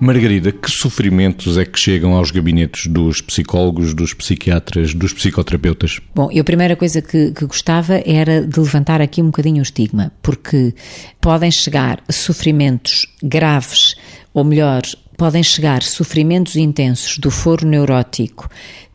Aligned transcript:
Margarida, 0.00 0.50
que 0.50 0.70
sofrimentos 0.70 1.58
é 1.58 1.64
que 1.64 1.78
chegam 1.78 2.14
aos 2.14 2.30
gabinetes 2.30 2.86
dos 2.86 3.20
psicólogos, 3.20 3.92
dos 3.92 4.14
psiquiatras, 4.14 4.94
dos 4.94 5.12
psicoterapeutas? 5.12 6.00
Bom, 6.14 6.30
eu 6.32 6.40
a 6.40 6.44
primeira 6.44 6.74
coisa 6.74 7.02
que, 7.02 7.32
que 7.32 7.44
gostava 7.44 8.02
era 8.06 8.46
de 8.46 8.58
levantar 8.58 9.02
aqui 9.02 9.20
um 9.20 9.26
bocadinho 9.26 9.58
o 9.58 9.62
estigma, 9.62 10.10
porque 10.22 10.74
podem 11.20 11.50
chegar 11.50 12.02
sofrimentos 12.10 13.06
graves, 13.22 13.94
ou 14.32 14.42
melhor, 14.42 14.82
podem 15.18 15.42
chegar 15.42 15.82
sofrimentos 15.82 16.56
intensos 16.56 17.18
do 17.18 17.30
foro 17.30 17.66
neurótico, 17.66 18.48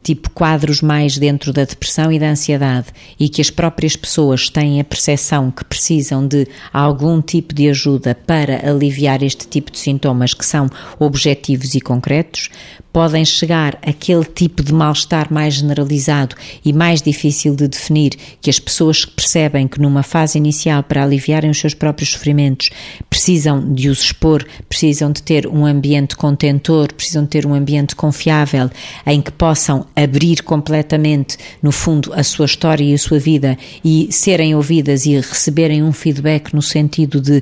tipo 0.05 0.29
quadros 0.29 0.83
mais 0.83 1.17
dentro 1.17 1.51
da 1.51 1.63
depressão 1.63 2.11
e 2.11 2.19
da 2.19 2.29
ansiedade, 2.29 2.87
e 3.19 3.27
que 3.27 3.41
as 3.41 3.49
próprias 3.49 3.95
pessoas 3.95 4.49
têm 4.49 4.79
a 4.79 4.83
percepção 4.83 5.49
que 5.49 5.65
precisam 5.65 6.27
de 6.27 6.47
algum 6.71 7.19
tipo 7.19 7.55
de 7.55 7.67
ajuda 7.67 8.13
para 8.13 8.69
aliviar 8.69 9.23
este 9.23 9.47
tipo 9.47 9.71
de 9.71 9.79
sintomas 9.79 10.35
que 10.35 10.45
são 10.45 10.69
objetivos 10.99 11.73
e 11.73 11.81
concretos, 11.81 12.51
podem 12.95 13.25
chegar 13.25 13.77
aquele 13.81 14.23
tipo 14.23 14.63
de 14.63 14.73
mal-estar 14.73 15.27
mais 15.29 15.55
generalizado 15.55 16.33
e 16.63 16.71
mais 16.71 17.01
difícil 17.01 17.53
de 17.53 17.67
definir, 17.67 18.11
que 18.39 18.49
as 18.49 18.57
pessoas 18.57 19.03
percebem 19.03 19.67
que 19.67 19.81
numa 19.81 20.01
fase 20.01 20.37
inicial 20.37 20.81
para 20.81 21.03
aliviarem 21.03 21.51
os 21.51 21.59
seus 21.59 21.73
próprios 21.73 22.11
sofrimentos 22.11 22.69
precisam 23.09 23.73
de 23.73 23.89
os 23.89 23.99
expor, 23.99 24.45
precisam 24.69 25.11
de 25.11 25.21
ter 25.21 25.45
um 25.45 25.65
ambiente 25.65 26.15
contentor, 26.15 26.93
precisam 26.93 27.23
de 27.23 27.29
ter 27.31 27.45
um 27.45 27.53
ambiente 27.53 27.97
confiável 27.97 28.69
em 29.05 29.21
que 29.21 29.31
possam 29.31 29.85
abrir 29.95 30.43
completamente, 30.43 31.37
no 31.61 31.71
fundo, 31.71 32.13
a 32.13 32.23
sua 32.23 32.45
história 32.45 32.83
e 32.83 32.93
a 32.93 32.97
sua 32.97 33.17
vida 33.17 33.57
e 33.83 34.07
serem 34.11 34.53
ouvidas 34.53 35.05
e 35.05 35.15
receberem 35.15 35.81
um 35.81 35.93
feedback 35.93 36.53
no 36.53 36.61
sentido 36.61 37.21
de 37.21 37.41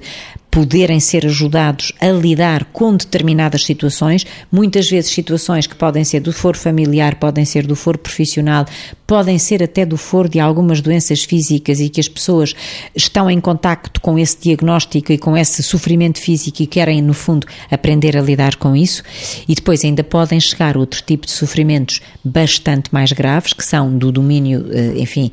poderem 0.53 0.99
ser 0.99 1.25
ajudados 1.25 1.91
a 1.99 2.11
lidar 2.11 2.65
com 2.65 2.95
determinadas 2.95 3.65
situações, 3.65 4.23
muitas 4.51 4.87
vezes 4.87 5.09
situações 5.09 5.65
que 5.65 5.73
podem 5.73 6.03
ser 6.03 6.19
do 6.19 6.31
foro 6.31 6.55
familiar, 6.55 7.15
podem 7.15 7.43
ser 7.43 7.65
do 7.65 7.75
foro 7.75 7.97
profissional, 7.97 8.63
podem 9.07 9.39
ser 9.39 9.63
até 9.63 9.83
do 9.83 9.97
foro 9.97 10.29
de 10.29 10.39
algumas 10.39 10.79
doenças 10.79 11.23
físicas 11.23 11.79
e 11.79 11.89
que 11.89 11.99
as 11.99 12.07
pessoas 12.07 12.53
estão 12.95 13.31
em 13.31 13.41
contacto 13.41 13.99
com 13.99 14.19
esse 14.19 14.37
diagnóstico 14.39 15.11
e 15.11 15.17
com 15.17 15.35
esse 15.35 15.63
sofrimento 15.63 16.19
físico 16.19 16.61
e 16.61 16.67
querem, 16.67 17.01
no 17.01 17.15
fundo, 17.15 17.47
aprender 17.71 18.15
a 18.15 18.21
lidar 18.21 18.55
com 18.57 18.75
isso. 18.75 19.01
E 19.47 19.55
depois 19.55 19.83
ainda 19.83 20.03
podem 20.03 20.39
chegar 20.39 20.77
outro 20.77 21.01
tipo 21.01 21.25
de 21.25 21.31
sofrimentos 21.31 21.99
bastante 22.23 22.93
mais 22.93 23.11
graves, 23.11 23.53
que 23.53 23.65
são 23.65 23.97
do 23.97 24.11
domínio, 24.11 24.67
eh, 24.71 24.93
enfim, 24.97 25.31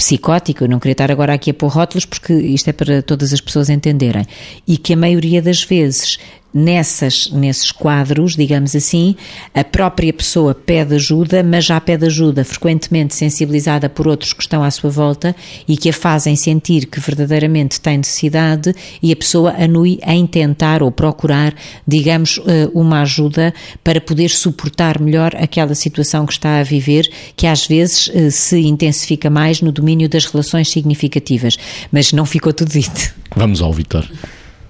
psicótico, 0.00 0.64
eu 0.64 0.68
não 0.68 0.80
queria 0.80 0.92
estar 0.92 1.10
agora 1.10 1.34
aqui 1.34 1.50
a 1.50 1.54
pôr 1.54 1.68
rótulos 1.68 2.06
porque 2.06 2.32
isto 2.32 2.68
é 2.68 2.72
para 2.72 3.02
todas 3.02 3.34
as 3.34 3.40
pessoas 3.40 3.68
entenderem, 3.68 4.26
e 4.66 4.78
que 4.78 4.94
a 4.94 4.96
maioria 4.96 5.42
das 5.42 5.62
vezes 5.62 6.18
nessas, 6.52 7.30
nesses 7.30 7.70
quadros, 7.70 8.34
digamos 8.34 8.74
assim, 8.74 9.14
a 9.54 9.62
própria 9.62 10.12
pessoa 10.12 10.54
pede 10.54 10.94
ajuda, 10.94 11.42
mas 11.42 11.64
já 11.64 11.80
pede 11.80 12.06
ajuda 12.06 12.44
frequentemente 12.44 13.14
sensibilizada 13.14 13.88
por 13.88 14.08
outros 14.08 14.32
que 14.32 14.42
estão 14.42 14.62
à 14.62 14.70
sua 14.70 14.90
volta 14.90 15.34
e 15.66 15.76
que 15.76 15.88
a 15.88 15.92
fazem 15.92 16.34
sentir 16.36 16.86
que 16.86 17.00
verdadeiramente 17.00 17.80
tem 17.80 17.98
necessidade 17.98 18.74
e 19.02 19.12
a 19.12 19.16
pessoa 19.16 19.54
anui 19.58 20.00
em 20.06 20.26
tentar 20.26 20.82
ou 20.82 20.90
procurar, 20.90 21.54
digamos, 21.86 22.40
eh, 22.46 22.68
uma 22.74 23.02
ajuda 23.02 23.54
para 23.84 24.00
poder 24.00 24.30
suportar 24.30 25.00
melhor 25.00 25.34
aquela 25.36 25.74
situação 25.74 26.26
que 26.26 26.32
está 26.32 26.58
a 26.58 26.62
viver, 26.62 27.08
que 27.36 27.46
às 27.46 27.66
vezes 27.66 28.10
eh, 28.12 28.30
se 28.30 28.58
intensifica 28.60 29.30
mais 29.30 29.60
no 29.60 29.70
domínio 29.72 30.08
das 30.08 30.26
relações 30.26 30.70
significativas. 30.70 31.56
Mas 31.92 32.12
não 32.12 32.26
ficou 32.26 32.52
tudo 32.52 32.70
dito. 32.70 33.14
Vamos 33.36 33.62
ao 33.62 33.72
Vitor. 33.72 34.08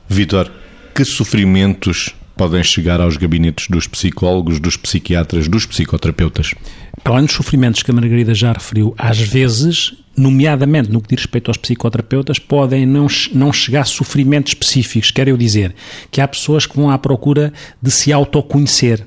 Vitor, 0.08 0.50
que 0.94 1.04
sofrimentos 1.04 2.14
podem 2.36 2.62
chegar 2.62 3.00
aos 3.00 3.16
gabinetes 3.16 3.66
dos 3.68 3.86
psicólogos, 3.86 4.58
dos 4.58 4.76
psiquiatras, 4.76 5.46
dos 5.46 5.66
psicoterapeutas? 5.66 6.54
Além 7.04 7.26
dos 7.26 7.34
sofrimentos 7.34 7.82
que 7.82 7.90
a 7.90 7.94
Margarida 7.94 8.34
já 8.34 8.52
referiu, 8.52 8.94
às 8.96 9.18
vezes, 9.18 9.94
nomeadamente 10.16 10.90
no 10.90 11.00
que 11.00 11.14
diz 11.14 11.24
respeito 11.24 11.50
aos 11.50 11.56
psicoterapeutas, 11.56 12.38
podem 12.38 12.86
não, 12.86 13.06
não 13.34 13.52
chegar 13.52 13.84
sofrimentos 13.84 14.52
específicos. 14.52 15.10
Quero 15.10 15.30
eu 15.30 15.36
dizer 15.36 15.74
que 16.10 16.20
há 16.20 16.26
pessoas 16.26 16.66
que 16.66 16.76
vão 16.76 16.90
à 16.90 16.98
procura 16.98 17.52
de 17.80 17.90
se 17.90 18.12
autoconhecer 18.12 19.06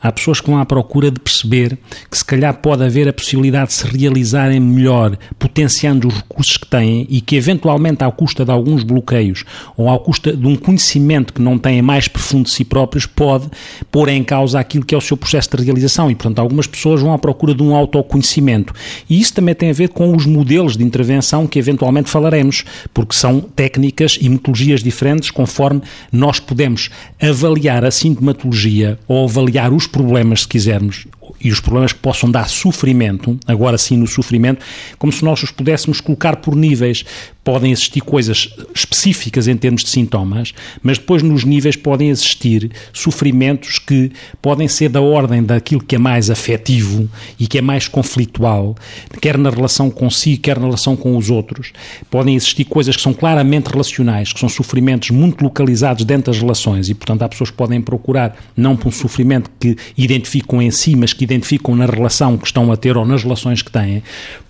Há 0.00 0.12
pessoas 0.12 0.40
que 0.40 0.50
vão 0.50 0.60
à 0.60 0.66
procura 0.66 1.10
de 1.10 1.20
perceber 1.20 1.78
que 2.10 2.16
se 2.18 2.24
calhar 2.24 2.54
pode 2.54 2.84
haver 2.84 3.08
a 3.08 3.12
possibilidade 3.12 3.68
de 3.68 3.74
se 3.74 3.86
realizarem 3.86 4.60
melhor, 4.60 5.16
potenciando 5.38 6.08
os 6.08 6.14
recursos 6.14 6.56
que 6.56 6.66
têm 6.66 7.06
e 7.08 7.20
que 7.20 7.36
eventualmente 7.36 8.04
à 8.04 8.10
custa 8.10 8.44
de 8.44 8.50
alguns 8.50 8.82
bloqueios 8.82 9.44
ou 9.76 9.90
à 9.90 9.98
custa 9.98 10.36
de 10.36 10.46
um 10.46 10.56
conhecimento 10.56 11.32
que 11.32 11.42
não 11.42 11.58
têm 11.58 11.82
mais 11.82 12.08
profundo 12.08 12.44
de 12.44 12.50
si 12.50 12.64
próprios, 12.64 13.06
pode 13.06 13.48
pôr 13.90 14.08
em 14.08 14.22
causa 14.22 14.58
aquilo 14.58 14.84
que 14.84 14.94
é 14.94 14.98
o 14.98 15.00
seu 15.00 15.16
processo 15.16 15.56
de 15.56 15.64
realização 15.64 16.10
e, 16.10 16.14
portanto, 16.14 16.38
algumas 16.38 16.66
pessoas 16.66 17.00
vão 17.00 17.12
à 17.12 17.18
procura 17.18 17.54
de 17.54 17.62
um 17.62 17.74
autoconhecimento. 17.74 18.72
E 19.08 19.20
isso 19.20 19.34
também 19.34 19.54
tem 19.54 19.70
a 19.70 19.72
ver 19.72 19.88
com 19.88 20.14
os 20.14 20.26
modelos 20.26 20.76
de 20.76 20.84
intervenção 20.84 21.46
que 21.46 21.58
eventualmente 21.58 22.10
falaremos, 22.10 22.64
porque 22.92 23.14
são 23.14 23.40
técnicas 23.40 24.18
e 24.20 24.28
metodologias 24.28 24.82
diferentes 24.82 25.30
conforme 25.30 25.82
nós 26.12 26.40
podemos 26.40 26.90
avaliar 27.20 27.84
a 27.84 27.90
sintomatologia 27.90 28.98
ou 29.06 29.24
avaliar 29.24 29.72
os 29.78 29.86
problemas, 29.86 30.40
se 30.40 30.48
quisermos, 30.48 31.06
e 31.40 31.52
os 31.52 31.60
problemas 31.60 31.92
que 31.92 32.00
possam 32.00 32.28
dar 32.28 32.48
sofrimento, 32.48 33.38
agora 33.46 33.78
sim 33.78 33.96
no 33.96 34.08
sofrimento, 34.08 34.64
como 34.98 35.12
se 35.12 35.24
nós 35.24 35.40
os 35.40 35.52
pudéssemos 35.52 36.00
colocar 36.00 36.36
por 36.36 36.56
níveis. 36.56 37.04
Podem 37.48 37.72
existir 37.72 38.02
coisas 38.02 38.54
específicas 38.74 39.48
em 39.48 39.56
termos 39.56 39.82
de 39.82 39.88
sintomas, 39.88 40.52
mas 40.82 40.98
depois 40.98 41.22
nos 41.22 41.44
níveis 41.44 41.76
podem 41.76 42.10
existir 42.10 42.70
sofrimentos 42.92 43.78
que 43.78 44.12
podem 44.42 44.68
ser 44.68 44.90
da 44.90 45.00
ordem 45.00 45.42
daquilo 45.42 45.82
que 45.82 45.94
é 45.94 45.98
mais 45.98 46.28
afetivo 46.28 47.08
e 47.40 47.46
que 47.46 47.56
é 47.56 47.62
mais 47.62 47.88
conflitual, 47.88 48.76
quer 49.22 49.38
na 49.38 49.48
relação 49.48 49.88
consigo, 49.88 50.42
quer 50.42 50.58
na 50.58 50.66
relação 50.66 50.94
com 50.94 51.16
os 51.16 51.30
outros. 51.30 51.72
Podem 52.10 52.36
existir 52.36 52.66
coisas 52.66 52.94
que 52.94 53.00
são 53.00 53.14
claramente 53.14 53.68
relacionais, 53.68 54.30
que 54.30 54.40
são 54.40 54.50
sofrimentos 54.50 55.08
muito 55.08 55.42
localizados 55.42 56.04
dentro 56.04 56.30
das 56.30 56.42
relações 56.42 56.90
e, 56.90 56.94
portanto, 56.94 57.22
há 57.22 57.30
pessoas 57.30 57.48
que 57.48 57.56
podem 57.56 57.80
procurar 57.80 58.36
não 58.54 58.76
por 58.76 58.88
um 58.88 58.92
sofrimento 58.92 59.50
que 59.58 59.74
identificam 59.96 60.60
em 60.60 60.70
si, 60.70 60.94
mas 60.94 61.14
que 61.14 61.24
identificam 61.24 61.74
na 61.74 61.86
relação 61.86 62.36
que 62.36 62.44
estão 62.44 62.70
a 62.70 62.76
ter 62.76 62.94
ou 62.98 63.06
nas 63.06 63.22
relações 63.22 63.62
que 63.62 63.72
têm, 63.72 64.02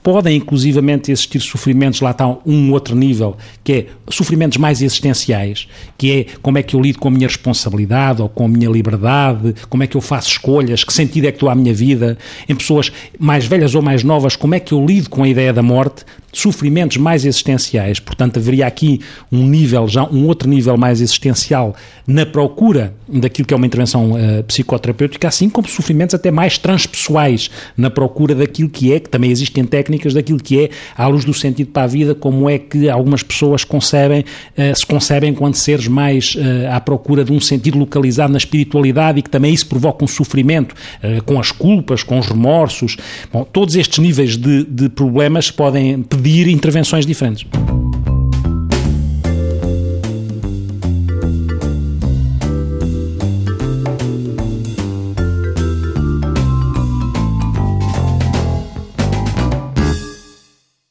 podem 0.02 0.38
inclusivamente 0.38 1.12
existir 1.12 1.38
sofrimentos, 1.38 2.00
lá 2.00 2.12
está 2.12 2.26
um 2.46 2.72
outro 2.72 2.87
nível, 2.96 3.36
que 3.62 3.72
é 3.72 3.86
sofrimentos 4.10 4.58
mais 4.58 4.82
existenciais, 4.82 5.68
que 5.96 6.12
é 6.12 6.26
como 6.42 6.58
é 6.58 6.62
que 6.62 6.74
eu 6.74 6.80
lido 6.80 6.98
com 6.98 7.08
a 7.08 7.10
minha 7.10 7.26
responsabilidade 7.26 8.22
ou 8.22 8.28
com 8.28 8.44
a 8.44 8.48
minha 8.48 8.68
liberdade, 8.68 9.54
como 9.68 9.82
é 9.82 9.86
que 9.86 9.96
eu 9.96 10.00
faço 10.00 10.28
escolhas, 10.28 10.84
que 10.84 10.92
sentido 10.92 11.26
é 11.26 11.32
que 11.32 11.38
dou 11.38 11.48
à 11.48 11.54
minha 11.54 11.74
vida, 11.74 12.18
em 12.48 12.54
pessoas 12.54 12.92
mais 13.18 13.46
velhas 13.46 13.74
ou 13.74 13.82
mais 13.82 14.02
novas, 14.02 14.36
como 14.36 14.54
é 14.54 14.60
que 14.60 14.72
eu 14.72 14.84
lido 14.84 15.10
com 15.10 15.22
a 15.22 15.28
ideia 15.28 15.52
da 15.52 15.62
morte, 15.62 16.04
sofrimentos 16.32 16.96
mais 16.98 17.24
existenciais, 17.24 17.98
portanto 17.98 18.38
haveria 18.38 18.66
aqui 18.66 19.00
um 19.32 19.46
nível, 19.46 19.88
já 19.88 20.04
um 20.04 20.26
outro 20.26 20.48
nível 20.48 20.76
mais 20.76 21.00
existencial 21.00 21.74
na 22.06 22.26
procura 22.26 22.94
daquilo 23.08 23.46
que 23.46 23.54
é 23.54 23.56
uma 23.56 23.66
intervenção 23.66 24.12
uh, 24.12 24.42
psicoterapêutica, 24.44 25.28
assim 25.28 25.48
como 25.48 25.68
sofrimentos 25.68 26.14
até 26.14 26.30
mais 26.30 26.58
transpessoais 26.58 27.50
na 27.76 27.90
procura 27.90 28.34
daquilo 28.34 28.68
que 28.68 28.92
é, 28.92 29.00
que 29.00 29.08
também 29.08 29.30
existem 29.30 29.64
técnicas 29.64 30.14
daquilo 30.14 30.38
que 30.38 30.64
é, 30.64 30.70
à 30.96 31.06
luz 31.06 31.24
do 31.24 31.32
sentido 31.32 31.70
para 31.70 31.84
a 31.84 31.86
vida, 31.86 32.14
como 32.14 32.48
é 32.48 32.58
que 32.58 32.88
algumas 32.88 33.22
pessoas 33.22 33.64
concebem, 33.64 34.20
uh, 34.20 34.76
se 34.76 34.84
concebem 34.84 35.30
enquanto 35.30 35.56
seres 35.56 35.88
mais 35.88 36.34
uh, 36.34 36.72
à 36.72 36.80
procura 36.80 37.24
de 37.24 37.32
um 37.32 37.40
sentido 37.40 37.78
localizado 37.78 38.32
na 38.32 38.38
espiritualidade 38.38 39.18
e 39.18 39.22
que 39.22 39.30
também 39.30 39.52
isso 39.52 39.66
provoca 39.66 40.04
um 40.04 40.08
sofrimento 40.08 40.74
com 41.24 41.38
as 41.38 41.50
culpas, 41.50 42.02
com 42.02 42.18
os 42.18 42.26
remorsos, 42.26 42.96
bom, 43.32 43.44
todos 43.44 43.76
estes 43.76 43.98
níveis 43.98 44.36
de, 44.36 44.64
de 44.64 44.88
problemas 44.88 45.50
podem 45.50 46.02
pedir 46.18 46.48
intervenções 46.48 47.06
diferentes. 47.06 47.46